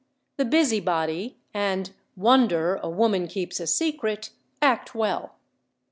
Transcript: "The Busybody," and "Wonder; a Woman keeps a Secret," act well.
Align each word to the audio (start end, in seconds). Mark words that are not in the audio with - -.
"The 0.37 0.45
Busybody," 0.45 1.37
and 1.53 1.91
"Wonder; 2.15 2.79
a 2.81 2.89
Woman 2.89 3.27
keeps 3.27 3.59
a 3.59 3.67
Secret," 3.67 4.31
act 4.59 4.95
well. 4.95 5.35